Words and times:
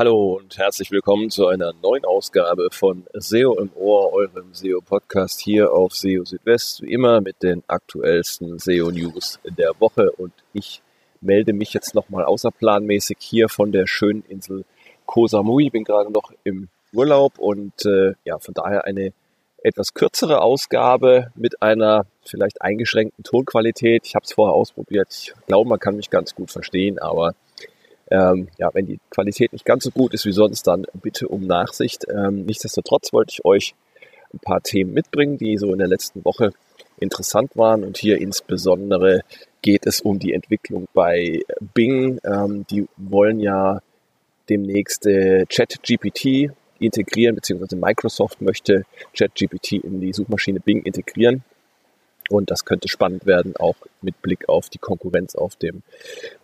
Hallo 0.00 0.38
und 0.38 0.56
herzlich 0.56 0.90
willkommen 0.90 1.28
zu 1.28 1.46
einer 1.48 1.74
neuen 1.82 2.06
Ausgabe 2.06 2.70
von 2.72 3.04
SEO 3.12 3.58
im 3.58 3.70
Ohr, 3.74 4.14
eurem 4.14 4.54
SEO-Podcast 4.54 5.42
hier 5.42 5.74
auf 5.74 5.94
SEO 5.94 6.24
Südwest, 6.24 6.80
wie 6.80 6.94
immer 6.94 7.20
mit 7.20 7.42
den 7.42 7.62
aktuellsten 7.66 8.58
SEO-News 8.58 9.40
der 9.44 9.72
Woche. 9.78 10.10
Und 10.12 10.32
ich 10.54 10.80
melde 11.20 11.52
mich 11.52 11.74
jetzt 11.74 11.94
nochmal 11.94 12.24
außerplanmäßig 12.24 13.18
hier 13.20 13.50
von 13.50 13.72
der 13.72 13.86
schönen 13.86 14.24
Insel 14.26 14.64
Koh 15.04 15.26
Samui. 15.26 15.68
Bin 15.68 15.84
gerade 15.84 16.10
noch 16.10 16.32
im 16.44 16.70
Urlaub 16.94 17.38
und 17.38 17.84
äh, 17.84 18.14
ja, 18.24 18.38
von 18.38 18.54
daher 18.54 18.86
eine 18.86 19.12
etwas 19.62 19.92
kürzere 19.92 20.40
Ausgabe 20.40 21.30
mit 21.34 21.60
einer 21.60 22.06
vielleicht 22.24 22.62
eingeschränkten 22.62 23.22
Tonqualität. 23.22 24.06
Ich 24.06 24.14
habe 24.14 24.24
es 24.24 24.32
vorher 24.32 24.54
ausprobiert. 24.54 25.08
Ich 25.10 25.34
glaube, 25.46 25.68
man 25.68 25.78
kann 25.78 25.96
mich 25.96 26.08
ganz 26.08 26.34
gut 26.34 26.50
verstehen, 26.50 26.98
aber 26.98 27.34
ähm, 28.10 28.48
ja, 28.58 28.70
wenn 28.72 28.86
die 28.86 28.98
Qualität 29.10 29.52
nicht 29.52 29.64
ganz 29.64 29.84
so 29.84 29.90
gut 29.90 30.14
ist 30.14 30.26
wie 30.26 30.32
sonst, 30.32 30.66
dann 30.66 30.86
bitte 31.00 31.28
um 31.28 31.46
Nachsicht. 31.46 32.06
Ähm, 32.08 32.44
nichtsdestotrotz 32.44 33.12
wollte 33.12 33.32
ich 33.32 33.44
euch 33.44 33.74
ein 34.32 34.40
paar 34.40 34.60
Themen 34.60 34.92
mitbringen, 34.92 35.38
die 35.38 35.56
so 35.56 35.72
in 35.72 35.78
der 35.78 35.88
letzten 35.88 36.24
Woche 36.24 36.52
interessant 36.98 37.56
waren. 37.56 37.84
Und 37.84 37.98
hier 37.98 38.20
insbesondere 38.20 39.22
geht 39.62 39.86
es 39.86 40.00
um 40.00 40.18
die 40.18 40.32
Entwicklung 40.32 40.88
bei 40.92 41.40
Bing. 41.74 42.20
Ähm, 42.24 42.66
die 42.70 42.86
wollen 42.96 43.40
ja 43.40 43.80
demnächst 44.48 45.06
äh, 45.06 45.46
ChatGPT 45.46 46.50
integrieren, 46.80 47.36
beziehungsweise 47.36 47.76
Microsoft 47.76 48.40
möchte 48.40 48.84
ChatGPT 49.16 49.72
in 49.72 50.00
die 50.00 50.12
Suchmaschine 50.12 50.60
Bing 50.60 50.82
integrieren. 50.82 51.44
Und 52.30 52.52
das 52.52 52.64
könnte 52.64 52.88
spannend 52.88 53.26
werden, 53.26 53.56
auch 53.56 53.74
mit 54.02 54.22
Blick 54.22 54.48
auf 54.48 54.68
die 54.68 54.78
Konkurrenz 54.78 55.34
auf 55.34 55.56
dem 55.56 55.82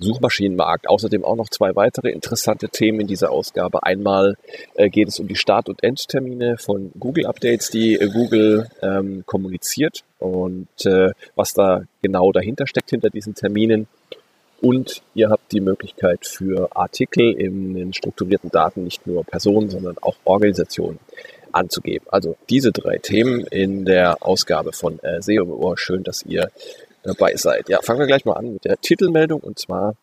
Suchmaschinenmarkt. 0.00 0.88
Außerdem 0.88 1.24
auch 1.24 1.36
noch 1.36 1.48
zwei 1.48 1.76
weitere 1.76 2.10
interessante 2.10 2.68
Themen 2.68 3.00
in 3.00 3.06
dieser 3.06 3.30
Ausgabe. 3.30 3.84
Einmal 3.84 4.36
äh, 4.74 4.90
geht 4.90 5.06
es 5.06 5.20
um 5.20 5.28
die 5.28 5.36
Start- 5.36 5.68
und 5.68 5.84
Endtermine 5.84 6.58
von 6.58 6.90
Google-Updates, 6.98 7.70
die 7.70 7.94
äh, 7.94 8.08
Google 8.08 8.68
ähm, 8.82 9.22
kommuniziert 9.26 10.02
und 10.18 10.66
äh, 10.84 11.12
was 11.36 11.54
da 11.54 11.84
genau 12.02 12.32
dahinter 12.32 12.66
steckt 12.66 12.90
hinter 12.90 13.08
diesen 13.08 13.36
Terminen. 13.36 13.86
Und 14.60 15.02
ihr 15.14 15.28
habt 15.28 15.52
die 15.52 15.60
Möglichkeit 15.60 16.26
für 16.26 16.74
Artikel 16.74 17.30
in 17.32 17.74
den 17.74 17.92
strukturierten 17.92 18.50
Daten 18.50 18.82
nicht 18.82 19.06
nur 19.06 19.22
Personen, 19.22 19.68
sondern 19.68 19.98
auch 20.00 20.16
Organisationen 20.24 20.98
anzugeben. 21.56 22.06
Also 22.10 22.36
diese 22.48 22.72
drei 22.72 22.98
Themen 22.98 23.46
in 23.46 23.84
der 23.84 24.24
Ausgabe 24.24 24.72
von 24.72 24.98
äh, 25.00 25.20
SEO 25.22 25.44
Ohr. 25.44 25.78
Schön, 25.78 26.04
dass 26.04 26.22
ihr 26.22 26.50
dabei 27.02 27.36
seid. 27.36 27.68
Ja, 27.68 27.80
fangen 27.82 28.00
wir 28.00 28.06
gleich 28.06 28.24
mal 28.24 28.34
an 28.34 28.52
mit 28.52 28.64
der 28.64 28.80
Titelmeldung 28.80 29.40
und 29.40 29.58
zwar, 29.58 29.94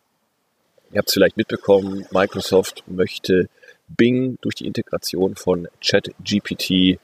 ihr 0.92 0.98
habt 0.98 1.08
es 1.08 1.14
vielleicht 1.14 1.36
mitbekommen, 1.36 2.06
Microsoft 2.10 2.82
möchte 2.86 3.48
Bing 3.88 4.38
durch 4.40 4.54
die 4.54 4.66
Integration 4.66 5.36
von 5.36 5.68
ChatGPT 5.84 6.70
äh, 6.70 6.98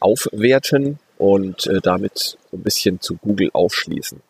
aufwerten 0.00 0.98
und 1.18 1.66
äh, 1.66 1.80
damit 1.80 2.36
ein 2.52 2.62
bisschen 2.62 3.00
zu 3.00 3.16
Google 3.16 3.50
aufschließen. 3.52 4.20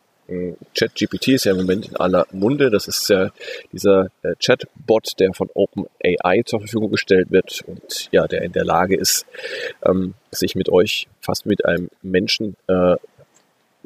ChatGPT 0.73 1.29
ist 1.29 1.45
ja 1.45 1.51
im 1.51 1.57
Moment 1.57 1.89
in 1.89 1.95
aller 1.97 2.25
Munde. 2.31 2.69
Das 2.69 2.87
ist 2.87 3.09
ja 3.09 3.29
dieser 3.71 4.09
äh, 4.21 4.35
Chatbot, 4.39 5.19
der 5.19 5.33
von 5.33 5.49
OpenAI 5.53 6.43
zur 6.45 6.59
Verfügung 6.59 6.91
gestellt 6.91 7.31
wird 7.31 7.61
und 7.67 8.09
ja, 8.11 8.27
der 8.27 8.41
in 8.43 8.53
der 8.53 8.65
Lage 8.65 8.95
ist, 8.95 9.25
ähm, 9.85 10.13
sich 10.31 10.55
mit 10.55 10.69
euch 10.69 11.07
fast 11.19 11.45
mit 11.45 11.65
einem 11.65 11.89
Menschen 12.01 12.55
äh, 12.67 12.95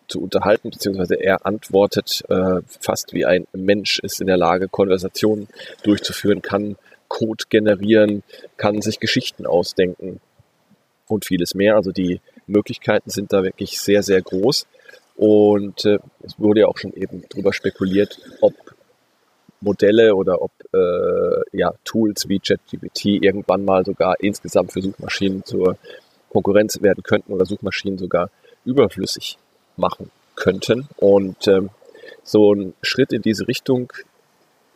zu 0.07 0.21
unterhalten, 0.21 0.69
beziehungsweise 0.69 1.15
er 1.15 1.45
antwortet 1.45 2.23
äh, 2.29 2.61
fast 2.79 3.13
wie 3.13 3.25
ein 3.25 3.45
Mensch, 3.53 3.99
ist 3.99 4.21
in 4.21 4.27
der 4.27 4.37
Lage, 4.37 4.67
Konversationen 4.69 5.47
durchzuführen, 5.83 6.41
kann 6.41 6.77
Code 7.07 7.45
generieren, 7.49 8.23
kann 8.57 8.81
sich 8.81 8.99
Geschichten 8.99 9.45
ausdenken 9.45 10.19
und 11.07 11.25
vieles 11.25 11.55
mehr. 11.55 11.75
Also 11.75 11.91
die 11.91 12.21
Möglichkeiten 12.47 13.09
sind 13.09 13.33
da 13.33 13.43
wirklich 13.43 13.79
sehr, 13.79 14.03
sehr 14.03 14.21
groß. 14.21 14.67
Und 15.17 15.83
äh, 15.85 15.97
es 16.23 16.39
wurde 16.39 16.61
ja 16.61 16.67
auch 16.67 16.77
schon 16.77 16.93
eben 16.93 17.23
drüber 17.29 17.51
spekuliert, 17.51 18.19
ob 18.41 18.53
Modelle 19.61 20.15
oder 20.15 20.41
ob 20.41 20.51
äh, 20.73 21.57
ja, 21.57 21.73
Tools 21.83 22.29
wie 22.29 22.39
ChatGPT 22.39 23.23
irgendwann 23.23 23.65
mal 23.65 23.83
sogar 23.83 24.19
insgesamt 24.19 24.71
für 24.71 24.81
Suchmaschinen 24.81 25.43
zur 25.43 25.77
Konkurrenz 26.29 26.81
werden 26.81 27.03
könnten 27.03 27.33
oder 27.33 27.45
Suchmaschinen 27.45 27.97
sogar 27.97 28.29
überflüssig 28.63 29.37
machen 29.75 30.11
könnten. 30.35 30.87
Und 30.97 31.47
ähm, 31.47 31.71
so 32.23 32.53
ein 32.53 32.73
Schritt 32.83 33.11
in 33.11 33.23
diese 33.23 33.47
Richtung 33.47 33.91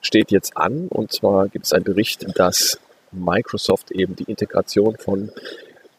steht 0.01 0.31
jetzt 0.31 0.57
an. 0.57 0.87
Und 0.87 1.11
zwar 1.11 1.49
gibt 1.49 1.65
es 1.65 1.73
einen 1.73 1.83
Bericht, 1.83 2.25
dass 2.37 2.79
Microsoft 3.11 3.91
eben 3.91 4.15
die 4.15 4.23
Integration 4.23 4.97
von 4.97 5.31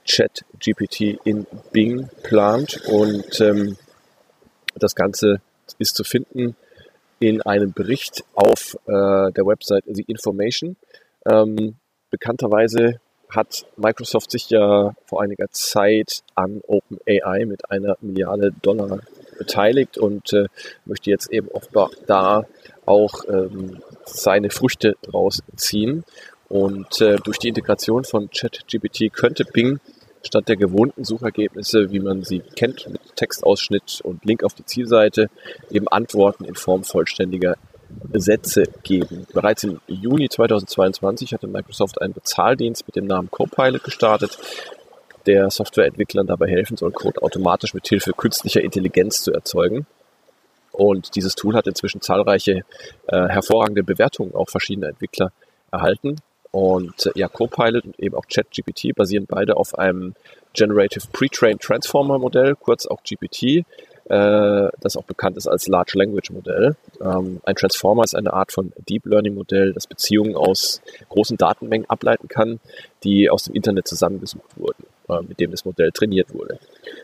ChatGPT 0.09 1.21
in 1.25 1.47
Bing 1.71 2.09
plant. 2.23 2.83
Und 2.89 3.41
ähm, 3.41 3.77
das 4.83 4.95
Ganze 4.95 5.41
ist 5.79 5.97
zu 5.97 6.05
finden 6.05 6.57
in 7.19 7.41
einem 7.43 7.73
Bericht 7.73 8.25
auf 8.35 8.77
äh, 8.87 9.33
der 9.33 9.47
Website 9.47 9.85
The 9.87 10.03
Information. 10.03 10.77
Ähm, 11.25 11.77
bekannterweise 12.11 13.01
hat 13.31 13.65
Microsoft 13.77 14.31
sich 14.31 14.51
ja 14.51 14.95
vor 15.07 15.23
einiger 15.23 15.49
Zeit 15.51 16.23
an 16.35 16.61
OpenAI 16.67 17.47
mit 17.47 17.71
einer 17.71 17.97
Milliarde 18.01 18.53
Dollar 18.61 19.01
beteiligt 19.39 19.99
und 19.99 20.33
äh, 20.33 20.47
möchte 20.85 21.11
jetzt 21.11 21.31
eben 21.31 21.49
offenbar 21.49 21.91
da 22.07 22.45
auch 22.85 23.25
ähm, 23.29 23.83
seine 24.05 24.51
Früchte 24.51 24.97
rausziehen. 25.13 26.05
Und 26.49 27.01
äh, 27.01 27.17
durch 27.17 27.39
die 27.39 27.49
Integration 27.49 28.05
von 28.05 28.29
ChatGPT 28.29 29.13
könnte 29.13 29.45
Bing 29.45 29.81
statt 30.23 30.49
der 30.49 30.57
gewohnten 30.57 31.05
Suchergebnisse, 31.05 31.91
wie 31.91 32.01
man 32.01 32.23
sie 32.23 32.41
kennt, 32.41 32.89
mit 32.89 33.01
Textausschnitt 33.17 34.01
und 34.03 34.25
Link 34.25 34.45
auf 34.45 34.55
die 34.55 34.65
Zielseite, 34.65 35.29
eben 35.71 35.89
Antworten 35.89 36.45
in 36.45 36.55
Form 36.55 36.85
vollständiger 36.85 37.57
Sätze 38.15 38.65
geben. 38.83 39.27
Bereits 39.33 39.65
im 39.65 39.81
Juni 39.87 40.29
2022 40.29 41.33
hatte 41.35 41.47
Microsoft 41.47 42.01
einen 42.01 42.15
Bezahldienst 42.15 42.87
mit 42.87 42.97
dem 42.97 43.07
Namen 43.07 43.31
Copilot 43.31 43.85
gestartet, 43.85 44.39
der 45.27 45.51
Softwareentwicklern 45.51 46.27
dabei 46.27 46.49
helfen 46.49 46.77
soll, 46.77 46.93
Code 46.93 47.23
automatisch 47.23 47.75
mit 47.75 47.87
Hilfe 47.87 48.13
künstlicher 48.13 48.61
Intelligenz 48.61 49.23
zu 49.23 49.33
erzeugen. 49.33 49.87
Und 50.73 51.15
dieses 51.17 51.35
Tool 51.35 51.55
hat 51.55 51.67
inzwischen 51.67 52.01
zahlreiche 52.01 52.63
äh, 53.07 53.29
hervorragende 53.29 53.83
Bewertungen 53.85 54.35
auch 54.35 54.49
verschiedener 54.49 54.89
Entwickler 54.89 55.33
erhalten. 55.71 56.17
Und 56.53 57.11
ja, 57.15 57.29
Copilot 57.29 57.85
und 57.85 57.99
eben 57.99 58.15
auch 58.15 58.27
ChatGPT 58.29 58.95
basieren 58.95 59.27
beide 59.27 59.57
auf 59.57 59.79
einem 59.79 60.15
Generative 60.53 61.07
Pre-Trained 61.11 61.61
Transformer 61.61 62.19
Modell, 62.19 62.55
kurz 62.55 62.87
auch 62.87 63.03
GPT, 63.03 63.65
äh, 64.13 64.69
das 64.81 64.97
auch 64.97 65.05
bekannt 65.05 65.39
ist 65.39 65.47
als 65.47 65.67
Large 65.67 65.93
Language 65.95 66.31
Modell. 66.31 66.77
Ähm, 67.01 67.41
ein 67.45 67.57
Transformer 67.57 68.05
ist 68.05 68.15
eine 68.15 68.35
Art 68.35 68.53
von 68.53 68.73
Deep 68.89 69.07
Learning 69.07 69.35
Modell, 69.35 69.73
das 69.73 69.87
Beziehungen 69.87 70.37
aus 70.37 70.83
großen 71.09 71.39
Datenmengen 71.39 71.89
ableiten 71.89 72.29
kann, 72.29 72.61
die 73.05 73.31
aus 73.31 73.45
dem 73.45 73.55
Internet 73.55 73.89
zusammengesucht 73.89 74.57
wurden, 74.57 74.82
mit 75.21 75.39
dem 75.41 75.51
das 75.51 75.65
Modell 75.65 75.93
trainiert 75.93 76.33
wurde. 76.33 76.59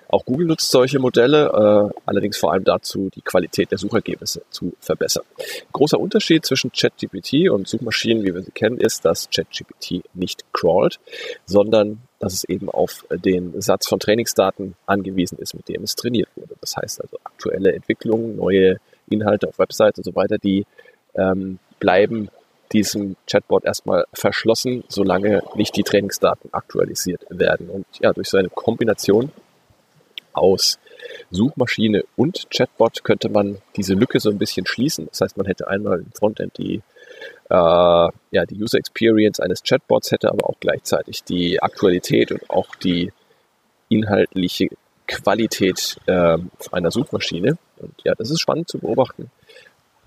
Auch 0.09 0.25
Google 0.25 0.47
nutzt 0.47 0.71
solche 0.71 0.99
Modelle, 0.99 1.93
äh, 1.93 2.01
allerdings 2.07 2.39
vor 2.39 2.53
allem 2.53 2.65
dazu, 2.65 3.11
die 3.15 3.21
Qualität 3.21 3.71
der 3.71 3.79
Suchergebnisse 3.79 4.43
zu 4.51 4.73
verbessern. 4.81 5.25
Großer 5.73 6.01
Unterschied 6.01 6.47
zwischen 6.47 6.73
ChatGPT 6.73 7.51
und 7.51 7.69
Suchmaschinen, 7.69 8.25
wie 8.25 8.35
wir 8.35 8.43
sie 8.43 8.53
kennen, 8.53 8.79
ist, 8.79 9.05
dass 9.05 9.29
ChatGPT 9.29 10.03
nicht 10.15 10.45
crawlt, 10.53 10.99
sondern 11.45 12.01
dass 12.21 12.33
es 12.33 12.45
eben 12.45 12.71
auf 12.71 13.05
den 13.10 13.60
Satz 13.60 13.87
von 13.87 14.01
Trainingsdaten 14.01 14.75
angewiesen 14.87 15.39
ist, 15.39 15.54
mit 15.54 15.69
dem 15.69 15.83
es 15.83 15.95
trainiert 15.95 16.28
wurde. 16.37 16.54
Das 16.61 16.77
heißt 16.77 17.03
also 17.03 17.19
aktuelle 17.25 17.72
Entwicklungen, 17.72 18.37
neue 18.37 18.78
Inhalte 19.11 19.49
auf 19.49 19.59
Websites 19.59 19.99
und 19.99 20.04
so 20.04 20.15
weiter, 20.15 20.39
die 20.39 20.65
ähm, 21.15 21.59
bleiben 21.78 22.28
diesem 22.72 23.16
Chatbot 23.26 23.65
erstmal 23.65 24.04
verschlossen, 24.12 24.84
solange 24.88 25.42
nicht 25.54 25.76
die 25.76 25.82
Trainingsdaten 25.82 26.50
aktualisiert 26.53 27.22
werden. 27.28 27.68
Und 27.70 27.86
ja, 28.00 28.12
durch 28.12 28.28
so 28.28 28.36
eine 28.36 28.48
Kombination 28.48 29.30
aus 30.32 30.78
Suchmaschine 31.30 32.04
und 32.16 32.48
Chatbot 32.50 33.04
könnte 33.04 33.28
man 33.28 33.59
diese 33.76 33.94
Lücke 33.94 34.20
so 34.20 34.30
ein 34.30 34.38
bisschen 34.38 34.66
schließen. 34.66 35.06
Das 35.10 35.20
heißt, 35.20 35.36
man 35.36 35.47
hätte 35.47 35.68
einmal 35.68 36.00
im 36.00 36.12
Frontend 36.12 36.59
die, 36.59 36.82
äh, 37.50 37.54
ja, 37.54 38.47
die 38.48 38.60
User 38.60 38.78
Experience 38.78 39.41
eines 39.41 39.62
Chatbots, 39.62 40.10
hätte 40.10 40.30
aber 40.30 40.48
auch 40.48 40.60
gleichzeitig 40.60 41.24
die 41.24 41.62
Aktualität 41.62 42.32
und 42.32 42.48
auch 42.50 42.74
die 42.76 43.12
inhaltliche 43.88 44.68
Qualität 45.06 45.98
äh, 46.06 46.38
einer 46.70 46.91
Suchmaschine. 46.91 47.59
Und 47.78 47.94
ja, 48.04 48.15
das 48.15 48.30
ist 48.30 48.41
spannend 48.41 48.68
zu 48.68 48.78
beobachten 48.78 49.30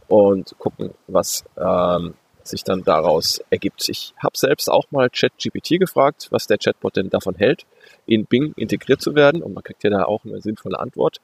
und 0.07 0.55
gucken, 0.59 0.93
was 1.07 1.45
ähm, 1.57 2.13
sich 2.51 2.63
dann 2.63 2.83
daraus 2.83 3.41
ergibt. 3.49 3.89
Ich 3.89 4.13
habe 4.21 4.37
selbst 4.37 4.69
auch 4.69 4.91
mal 4.91 5.09
ChatGPT 5.09 5.79
gefragt, 5.79 6.27
was 6.29 6.45
der 6.45 6.59
Chatbot 6.59 6.95
denn 6.95 7.09
davon 7.09 7.35
hält, 7.35 7.65
in 8.05 8.25
Bing 8.25 8.53
integriert 8.55 9.01
zu 9.01 9.15
werden. 9.15 9.41
Und 9.41 9.53
man 9.53 9.63
kriegt 9.63 9.83
ja 9.83 9.89
da 9.89 10.05
auch 10.05 10.23
eine 10.23 10.39
sinnvolle 10.41 10.79
Antwort. 10.79 11.19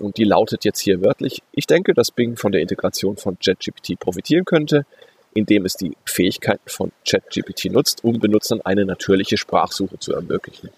Und 0.00 0.16
die 0.16 0.24
lautet 0.24 0.64
jetzt 0.64 0.80
hier 0.80 1.04
wörtlich, 1.04 1.42
ich 1.52 1.66
denke, 1.66 1.94
dass 1.94 2.10
Bing 2.10 2.36
von 2.36 2.52
der 2.52 2.62
Integration 2.62 3.16
von 3.16 3.38
ChatGPT 3.38 4.00
profitieren 4.00 4.44
könnte. 4.44 4.84
indem 5.34 5.64
es 5.64 5.74
die 5.74 5.96
Fähigkeiten 6.04 6.68
von 6.68 6.92
ChatGPT 7.08 7.66
nutzt, 7.66 8.04
um 8.04 8.18
Benutzern 8.18 8.60
eine 8.62 8.84
natürliche 8.84 9.36
Sprachsuche 9.36 9.98
zu 9.98 10.12
ermöglichen. 10.12 10.70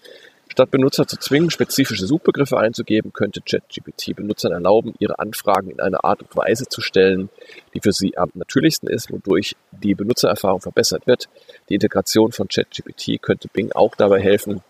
Statt 0.53 0.69
Benutzer 0.69 1.07
zu 1.07 1.17
zwingen, 1.17 1.49
spezifische 1.49 2.05
Suchbegriffe 2.05 2.59
einzugeben, 2.59 3.11
könnte 3.11 3.41
ChatGPT 3.41 4.15
Benutzern 4.15 4.51
erlauben, 4.51 4.93
ihre 4.99 5.17
Anfragen 5.17 5.71
in 5.71 5.79
einer 5.79 6.05
Art 6.05 6.21
und 6.21 6.35
Weise 6.35 6.67
zu 6.67 6.79
stellen, 6.79 7.31
die 7.73 7.79
für 7.79 7.91
sie 7.91 8.15
am 8.19 8.29
natürlichsten 8.35 8.87
ist, 8.87 9.11
wodurch 9.11 9.55
die 9.71 9.95
Benutzererfahrung 9.95 10.61
verbessert 10.61 11.07
wird. 11.07 11.27
Die 11.69 11.73
Integration 11.73 12.33
von 12.33 12.49
ChatGPT 12.49 13.19
könnte 13.19 13.47
Bing 13.47 13.71
auch 13.71 13.95
dabei 13.95 14.21
helfen, 14.21 14.61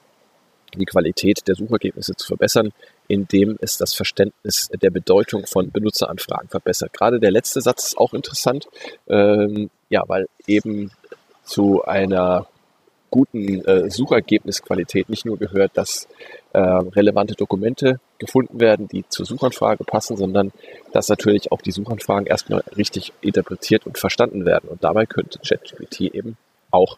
die 0.74 0.86
Qualität 0.86 1.50
der 1.50 1.56
Suchergebnisse 1.56 2.16
zu 2.16 2.28
verbessern, 2.28 2.72
indem 3.10 3.58
es 3.60 3.76
das 3.76 3.94
Verständnis 3.94 4.70
der 4.82 4.90
Bedeutung 4.90 5.46
von 5.48 5.70
Benutzeranfragen 5.70 6.48
verbessert. 6.48 6.94
Gerade 6.94 7.20
der 7.20 7.32
letzte 7.32 7.60
Satz 7.60 7.88
ist 7.88 7.98
auch 7.98 8.14
interessant, 8.14 8.70
ähm, 9.10 9.70
ja, 9.90 10.04
weil 10.08 10.30
eben 10.48 10.92
zu 11.44 11.84
einer 11.84 12.48
guten 13.14 13.64
äh, 13.66 13.92
Suchergebnisqualität 13.92 15.08
nicht 15.08 15.24
nur 15.24 15.38
gehört, 15.38 15.78
dass 15.78 16.08
äh, 16.54 16.58
relevante 16.60 17.36
Dokumente 17.36 18.00
gefunden 18.18 18.60
werden, 18.60 18.88
die 18.88 19.06
zur 19.08 19.28
Suchanfrage 19.28 19.84
passen, 19.84 20.18
sondern 20.18 20.52
dass 20.94 21.10
natürlich 21.10 21.52
auch 21.52 21.62
die 21.62 21.70
Suchanfragen 21.70 22.26
erstmal 22.26 22.64
richtig 22.76 23.14
interpretiert 23.22 23.86
und 23.86 24.00
verstanden 24.00 24.48
werden. 24.48 24.68
Und 24.68 24.84
dabei 24.84 25.06
könnte 25.06 25.38
ChatGPT 25.48 26.02
eben 26.02 26.38
auch 26.72 26.98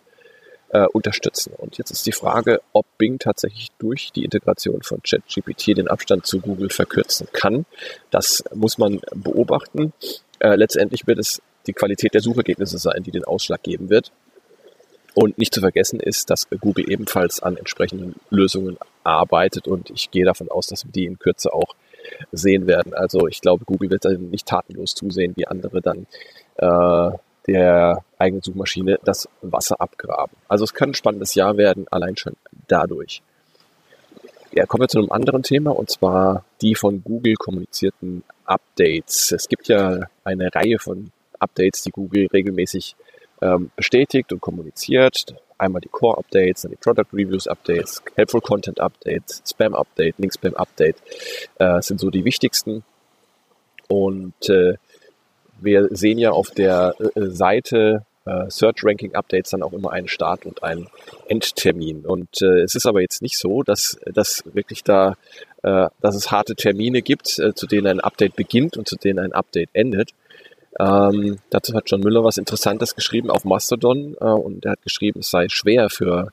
äh, 0.70 0.86
unterstützen. 0.94 1.52
Und 1.58 1.78
jetzt 1.78 1.92
ist 1.92 2.08
die 2.08 2.14
Frage, 2.14 2.62
ob 2.72 2.86
Bing 2.98 3.20
tatsächlich 3.20 3.68
durch 3.78 4.14
die 4.14 4.24
Integration 4.24 4.84
von 4.84 5.02
ChatGPT 5.04 5.76
den 5.76 5.90
Abstand 5.90 6.26
zu 6.26 6.40
Google 6.40 6.70
verkürzen 6.70 7.28
kann. 7.34 7.66
Das 8.10 8.42
muss 8.54 8.78
man 8.78 9.02
beobachten. 9.14 9.92
Äh, 10.40 10.56
letztendlich 10.56 11.08
wird 11.08 11.20
es 11.20 11.42
die 11.68 11.74
Qualität 11.74 12.14
der 12.14 12.22
Suchergebnisse 12.22 12.78
sein, 12.78 13.04
die 13.04 13.12
den 13.12 13.26
Ausschlag 13.26 13.64
geben 13.64 13.90
wird. 13.90 14.14
Und 15.16 15.38
nicht 15.38 15.54
zu 15.54 15.62
vergessen 15.62 16.00
ist, 16.00 16.30
dass 16.30 16.50
Google 16.50 16.92
ebenfalls 16.92 17.42
an 17.42 17.56
entsprechenden 17.56 18.16
Lösungen 18.30 18.78
arbeitet 19.06 19.68
und 19.68 19.90
ich 19.90 20.12
gehe 20.12 20.26
davon 20.26 20.50
aus, 20.50 20.68
dass 20.68 20.86
wir 20.86 20.92
die 20.92 21.06
in 21.06 21.18
Kürze 21.18 21.54
auch 21.54 21.74
sehen 22.32 22.68
werden. 22.68 22.94
Also 22.94 23.28
ich 23.28 23.42
glaube, 23.42 23.66
Google 23.66 23.90
wird 23.90 24.06
dann 24.06 24.30
nicht 24.30 24.46
tatenlos 24.46 24.94
zusehen, 24.94 25.34
wie 25.38 25.48
andere 25.48 25.82
dann 25.82 26.06
äh, 26.58 27.18
der 27.48 28.04
eigenen 28.18 28.42
Suchmaschine 28.42 29.00
das 29.04 29.30
Wasser 29.42 29.80
abgraben. 29.80 30.36
Also 30.48 30.66
es 30.66 30.74
kann 30.74 30.90
ein 30.90 30.96
spannendes 30.96 31.34
Jahr 31.34 31.58
werden, 31.58 31.88
allein 31.92 32.18
schon 32.18 32.34
dadurch. 32.68 33.22
Ja, 34.52 34.66
kommen 34.66 34.82
wir 34.82 34.88
zu 34.88 35.00
einem 35.00 35.12
anderen 35.12 35.44
Thema 35.44 35.72
und 35.72 35.90
zwar 35.90 36.46
die 36.62 36.76
von 36.76 37.04
Google 37.04 37.36
kommunizierten 37.36 38.24
Updates. 38.46 39.32
Es 39.32 39.48
gibt 39.48 39.68
ja 39.68 40.08
eine 40.24 40.54
Reihe 40.54 40.80
von 40.80 41.12
Updates, 41.40 41.84
die 41.84 41.92
Google 41.92 42.28
regelmäßig 42.32 42.96
ähm, 43.46 43.72
bestätigt 43.76 44.32
und 44.32 44.42
kommuniziert. 44.42 45.36
Einmal 45.58 45.82
die 45.82 45.90
Core 45.90 46.18
Updates, 46.18 46.64
dann 46.64 46.72
die 46.72 46.78
Product 46.78 47.08
Reviews 47.14 47.48
Updates, 47.48 48.02
Helpful 48.16 48.42
Content 48.42 48.80
Updates, 48.80 49.42
Spam 49.48 49.74
Update, 49.74 50.18
Link 50.18 50.34
Spam 50.34 50.56
Update 50.56 50.98
äh, 51.60 51.82
sind 51.82 52.00
so 52.00 52.10
die 52.10 52.26
wichtigsten. 52.26 52.84
Und 53.88 54.50
äh, 54.50 54.76
wir 55.62 55.88
sehen 55.92 56.18
ja 56.18 56.32
auf 56.32 56.52
der 56.52 56.96
äh, 57.00 57.28
Seite 57.28 58.06
äh, 58.26 58.50
Search 58.50 58.84
Ranking 58.84 59.16
Updates 59.16 59.52
dann 59.52 59.64
auch 59.64 59.74
immer 59.74 59.92
einen 59.92 60.08
Start 60.08 60.46
und 60.46 60.64
einen 60.64 60.88
Endtermin. 61.28 62.06
Und 62.06 62.42
äh, 62.42 62.62
es 62.62 62.76
ist 62.76 62.86
aber 62.86 63.02
jetzt 63.02 63.22
nicht 63.22 63.38
so, 63.38 63.64
dass, 63.64 63.98
dass 64.14 64.44
wirklich 64.54 64.84
da, 64.84 65.16
äh, 65.64 65.88
dass 66.02 66.16
es 66.16 66.32
harte 66.32 66.56
Termine 66.56 67.02
gibt, 67.02 67.40
äh, 67.40 67.54
zu 67.54 67.68
denen 67.68 67.88
ein 67.88 68.00
Update 68.02 68.36
beginnt 68.36 68.78
und 68.78 68.88
zu 68.88 68.98
denen 68.98 69.20
ein 69.20 69.34
Update 69.34 69.70
endet, 69.74 70.12
ähm, 70.80 71.38
dazu 71.50 71.74
hat 71.74 71.90
John 71.90 72.02
Müller 72.02 72.24
was 72.24 72.38
Interessantes 72.38 72.96
geschrieben 72.96 73.30
auf 73.30 73.46
Mastodon 73.46 74.16
äh, 74.20 74.26
und 74.26 74.66
er 74.66 74.74
hat 74.74 74.82
geschrieben, 74.82 75.20
es 75.20 75.30
sei 75.30 75.48
schwer 75.50 75.90
für 75.90 76.32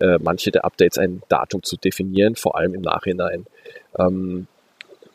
äh, 0.00 0.18
manche 0.20 0.50
der 0.50 0.64
Updates 0.64 0.98
ein 0.98 1.22
Datum 1.28 1.62
zu 1.62 1.76
definieren, 1.76 2.36
vor 2.36 2.56
allem 2.56 2.74
im 2.74 2.82
Nachhinein. 2.82 3.46
Ähm, 3.98 4.46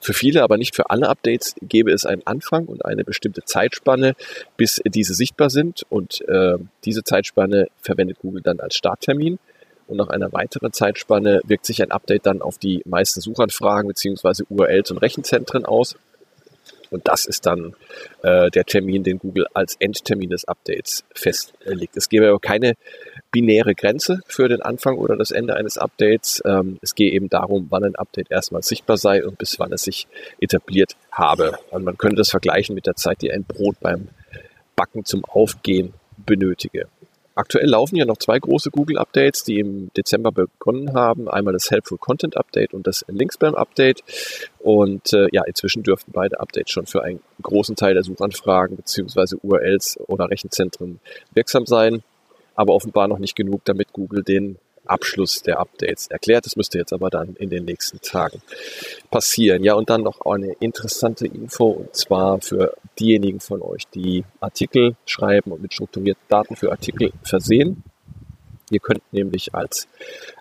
für 0.01 0.13
viele, 0.13 0.43
aber 0.43 0.57
nicht 0.57 0.75
für 0.75 0.91
alle 0.91 1.09
Updates 1.09 1.55
gäbe 1.61 1.91
es 1.91 2.05
einen 2.05 2.21
Anfang 2.25 2.65
und 2.65 2.85
eine 2.85 3.03
bestimmte 3.03 3.43
Zeitspanne, 3.43 4.15
bis 4.55 4.79
diese 4.85 5.15
sichtbar 5.15 5.49
sind. 5.49 5.83
Und 5.89 6.21
äh, 6.27 6.57
diese 6.83 7.03
Zeitspanne 7.03 7.69
verwendet 7.81 8.19
Google 8.19 8.43
dann 8.43 8.59
als 8.59 8.75
Starttermin. 8.75 9.39
Und 9.87 9.97
nach 9.97 10.09
einer 10.09 10.31
weiteren 10.31 10.73
Zeitspanne 10.73 11.41
wirkt 11.45 11.65
sich 11.65 11.81
ein 11.81 11.91
Update 11.91 12.25
dann 12.27 12.43
auf 12.43 12.59
die 12.59 12.83
meisten 12.85 13.19
Suchanfragen 13.19 13.87
bzw. 13.87 14.43
URLs 14.49 14.91
und 14.91 14.99
Rechenzentren 14.99 15.65
aus. 15.65 15.95
Und 16.91 17.07
das 17.07 17.25
ist 17.25 17.45
dann 17.45 17.75
äh, 18.23 18.49
der 18.51 18.65
Termin, 18.65 19.03
den 19.03 19.19
Google 19.19 19.47
als 19.53 19.75
Endtermin 19.79 20.29
des 20.29 20.45
Updates 20.45 21.03
festlegt. 21.13 21.97
Es 21.97 22.09
gäbe 22.09 22.29
aber 22.29 22.39
keine 22.39 22.73
binäre 23.31 23.75
Grenze 23.75 24.21
für 24.27 24.47
den 24.47 24.61
Anfang 24.61 24.97
oder 24.97 25.15
das 25.15 25.31
Ende 25.31 25.55
eines 25.55 25.77
Updates. 25.77 26.41
Ähm, 26.45 26.79
es 26.81 26.95
gehe 26.95 27.11
eben 27.11 27.29
darum, 27.29 27.67
wann 27.69 27.83
ein 27.83 27.95
Update 27.95 28.31
erstmal 28.31 28.63
sichtbar 28.63 28.97
sei 28.97 29.25
und 29.25 29.37
bis 29.37 29.59
wann 29.59 29.73
es 29.73 29.83
sich 29.83 30.07
etabliert 30.39 30.95
habe. 31.11 31.57
Und 31.71 31.83
man 31.83 31.97
könnte 31.97 32.17
das 32.17 32.29
vergleichen 32.29 32.75
mit 32.75 32.85
der 32.85 32.95
Zeit, 32.95 33.21
die 33.21 33.31
ein 33.31 33.43
Brot 33.43 33.79
beim 33.81 34.09
Backen 34.75 35.05
zum 35.05 35.23
Aufgehen 35.25 35.93
benötige. 36.17 36.87
Aktuell 37.37 37.67
laufen 37.67 37.97
ja 37.97 38.05
noch 38.05 38.17
zwei 38.17 38.39
große 38.39 38.71
Google-Updates, 38.71 39.43
die 39.43 39.59
im 39.59 39.91
Dezember 39.97 40.31
begonnen 40.31 40.93
haben. 40.93 41.27
Einmal 41.27 41.53
das 41.53 41.69
Helpful 41.69 41.97
Content 41.97 42.37
Update 42.37 42.73
und 42.73 42.87
das 42.87 43.03
Linkspam 43.09 43.55
Update. 43.55 44.03
Und 44.59 45.11
äh, 45.11 45.27
ja, 45.33 45.43
inzwischen 45.43 45.83
dürften 45.83 46.13
beide 46.13 46.39
Updates 46.39 46.71
schon 46.71 46.85
für 46.85 47.03
einen 47.03 47.19
großen 47.41 47.75
Teil 47.75 47.93
der 47.93 48.03
Suchanfragen 48.03 48.77
beziehungsweise 48.77 49.37
URLs 49.43 49.99
oder 50.07 50.29
Rechenzentren 50.29 51.01
wirksam 51.33 51.65
sein. 51.65 52.03
Aber 52.55 52.73
offenbar 52.73 53.09
noch 53.09 53.19
nicht 53.19 53.35
genug, 53.35 53.65
damit 53.65 53.91
Google 53.91 54.23
den 54.23 54.57
Abschluss 54.87 55.41
der 55.41 55.59
Updates 55.59 56.07
erklärt. 56.07 56.45
Das 56.45 56.55
müsste 56.55 56.77
jetzt 56.77 56.93
aber 56.93 57.09
dann 57.09 57.35
in 57.35 57.49
den 57.49 57.65
nächsten 57.65 58.01
Tagen 58.01 58.41
passieren. 59.11 59.63
Ja, 59.63 59.73
und 59.75 59.89
dann 59.89 60.01
noch 60.01 60.21
eine 60.25 60.53
interessante 60.59 61.27
Info 61.27 61.67
und 61.69 61.95
zwar 61.95 62.41
für 62.41 62.75
diejenigen 62.99 63.39
von 63.39 63.61
euch, 63.61 63.87
die 63.93 64.23
Artikel 64.39 64.95
schreiben 65.05 65.51
und 65.51 65.61
mit 65.61 65.73
strukturierten 65.73 66.23
Daten 66.29 66.55
für 66.55 66.71
Artikel 66.71 67.11
versehen. 67.23 67.83
Ihr 68.71 68.79
könnt 68.79 69.03
nämlich 69.11 69.53
als 69.53 69.87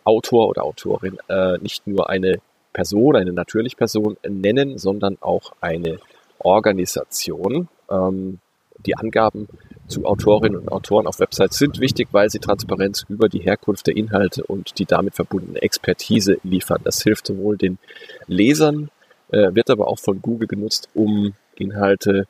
Autor 0.05 0.49
oder 0.49 0.65
Autorin 0.65 1.19
äh, 1.29 1.59
nicht 1.59 1.87
nur 1.87 2.09
eine 2.09 2.41
Person, 2.73 3.17
eine 3.17 3.33
natürliche 3.33 3.77
Person 3.77 4.17
nennen, 4.27 4.79
sondern 4.79 5.19
auch 5.21 5.53
eine 5.61 5.99
Organisation. 6.39 7.69
Ähm, 7.91 8.41
die 8.85 8.97
Angaben 8.97 9.49
zu 9.87 10.05
Autorinnen 10.05 10.61
und 10.61 10.73
Autoren 10.73 11.07
auf 11.07 11.21
Websites 11.21 11.59
sind 11.59 11.81
wichtig, 11.81 12.09
weil 12.13 12.31
sie 12.31 12.39
Transparenz 12.39 13.05
über 13.09 13.29
die 13.29 13.41
Herkunft 13.41 13.87
der 13.87 13.97
Inhalte 13.97 14.45
und 14.45 14.79
die 14.79 14.87
damit 14.87 15.15
verbundene 15.15 15.61
Expertise 15.61 16.39
liefern. 16.43 16.81
Das 16.85 17.03
hilft 17.03 17.27
sowohl 17.27 17.57
den 17.57 17.79
Lesern, 18.27 18.91
äh, 19.31 19.55
wird 19.55 19.71
aber 19.71 19.89
auch 19.89 19.99
von 19.99 20.23
Google 20.23 20.49
genutzt, 20.49 20.89
um 20.95 21.35
Inhalte, 21.57 22.27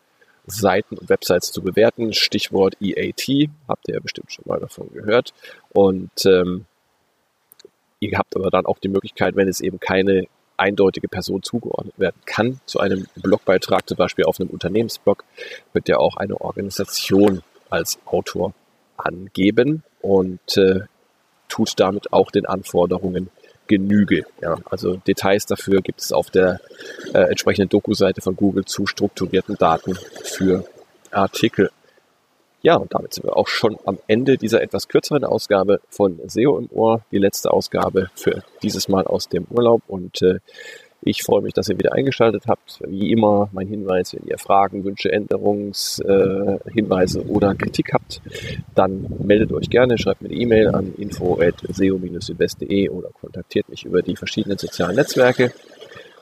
Seiten 0.47 0.99
und 0.99 1.09
Websites 1.09 1.53
zu 1.53 1.63
bewerten. 1.63 2.13
Stichwort 2.13 2.77
EAT, 2.81 3.49
habt 3.69 3.89
ihr 3.89 3.95
ja 3.95 4.01
bestimmt 4.01 4.33
schon 4.33 4.45
mal 4.47 4.61
davon 4.61 4.91
gehört. 4.93 5.33
Und 5.73 6.27
ähm, 6.27 6.67
ihr 8.01 8.19
habt 8.19 8.37
aber 8.37 8.51
dann 8.51 8.67
auch 8.67 8.79
die 8.79 8.89
Möglichkeit, 8.89 9.37
wenn 9.37 9.49
es 9.49 9.61
eben 9.61 9.81
keine 9.81 10.27
eindeutige 10.57 11.09
Person 11.09 11.43
zugeordnet 11.43 11.99
werden 11.99 12.21
kann. 12.27 12.61
Zu 12.67 12.81
einem 12.81 13.07
Blogbeitrag, 13.17 13.89
zum 13.89 13.97
Beispiel 13.97 14.25
auf 14.25 14.41
einem 14.41 14.51
Unternehmensblog, 14.51 15.25
wird 15.73 15.89
ja 15.89 15.99
auch 15.99 16.17
eine 16.17 16.41
Organisation 16.41 17.43
als 17.71 17.99
Autor 18.05 18.55
angeben 18.97 19.83
und 20.01 20.57
äh, 20.57 20.81
tut 21.49 21.79
damit 21.79 22.13
auch 22.13 22.31
den 22.31 22.47
Anforderungen 22.47 23.31
Genüge. 23.67 24.25
Ja, 24.43 24.59
also 24.67 24.97
Details 24.97 25.47
dafür 25.47 25.81
gibt 25.81 26.01
es 26.01 26.13
auf 26.13 26.31
der 26.31 26.61
äh, 27.15 27.19
entsprechenden 27.31 27.71
Doku-Seite 27.71 28.21
von 28.21 28.37
Google 28.37 28.65
zu 28.65 28.87
strukturierten 28.87 29.57
Daten 29.57 29.95
für 30.23 30.67
Artikel. 31.11 31.71
Ja, 32.65 32.75
und 32.77 32.93
damit 32.95 33.13
sind 33.13 33.25
wir 33.25 33.37
auch 33.37 33.47
schon 33.47 33.77
am 33.85 33.99
Ende 34.07 34.39
dieser 34.39 34.63
etwas 34.63 34.89
kürzeren 34.89 35.23
Ausgabe 35.23 35.83
von 35.91 36.19
SEO 36.27 36.57
im 36.57 36.71
Ohr. 36.71 37.03
Die 37.13 37.19
letzte 37.19 37.51
Ausgabe 37.51 38.09
für 38.15 38.43
dieses 38.63 38.89
Mal 38.89 39.05
aus 39.05 39.29
dem 39.29 39.45
Urlaub. 39.51 39.83
Und 39.87 40.23
äh, 40.23 40.39
ich 41.03 41.25
freue 41.25 41.43
mich, 41.43 41.53
dass 41.53 41.69
ihr 41.69 41.79
wieder 41.79 41.93
eingeschaltet 41.93 42.45
habt. 42.47 42.81
Wie 42.89 43.13
immer 43.13 43.51
mein 43.53 43.69
Hinweis, 43.69 44.15
wenn 44.15 44.27
ihr 44.27 44.39
Fragen, 44.39 44.83
Wünsche, 44.83 45.13
Änderungshinweise 45.13 47.21
äh, 47.21 47.27
oder 47.27 47.55
Kritik 47.55 47.93
habt, 47.93 48.23
dann 48.75 49.15
meldet 49.23 49.53
euch 49.53 49.69
gerne, 49.69 49.99
schreibt 49.99 50.23
mir 50.23 50.31
eine 50.31 50.39
E-Mail 50.39 50.69
an 50.69 50.95
info.seo-südwest.de 50.97 52.89
oder 52.89 53.11
kontaktiert 53.11 53.69
mich 53.69 53.85
über 53.85 54.01
die 54.01 54.17
verschiedenen 54.17 54.57
sozialen 54.57 54.97
Netzwerke. 54.97 55.53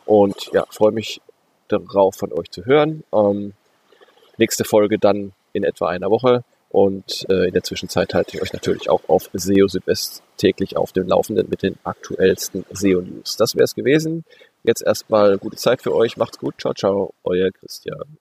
Und 0.06 0.50
ja, 0.52 0.66
freue 0.70 0.90
mich 0.90 1.20
darauf, 1.68 2.16
von 2.16 2.32
euch 2.32 2.50
zu 2.50 2.66
hören. 2.66 3.04
Ähm, 3.14 3.52
nächste 4.38 4.64
Folge 4.64 4.98
dann 4.98 5.34
in 5.52 5.64
etwa 5.64 5.88
einer 5.88 6.10
Woche. 6.10 6.44
Und 6.70 7.26
äh, 7.28 7.48
in 7.48 7.52
der 7.52 7.62
Zwischenzeit 7.62 8.14
halte 8.14 8.34
ich 8.34 8.42
euch 8.42 8.54
natürlich 8.54 8.88
auch 8.88 9.02
auf 9.08 9.28
SEO 9.34 9.68
Südwest 9.68 10.22
täglich 10.38 10.76
auf 10.76 10.92
dem 10.92 11.06
Laufenden 11.06 11.48
mit 11.50 11.62
den 11.62 11.76
aktuellsten 11.84 12.64
SEO-News. 12.70 13.36
Das 13.36 13.54
wäre 13.54 13.64
es 13.64 13.74
gewesen. 13.74 14.24
Jetzt 14.64 14.82
erstmal 14.82 15.36
gute 15.36 15.56
Zeit 15.56 15.82
für 15.82 15.94
euch. 15.94 16.16
Macht's 16.16 16.38
gut. 16.38 16.54
Ciao, 16.58 16.72
ciao. 16.72 17.14
Euer 17.24 17.50
Christian. 17.50 18.16